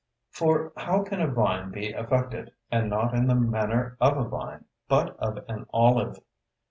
[0.31, 4.65] For how can a vine be affected, and not in the manner of a vine,
[4.89, 6.17] but of an olive?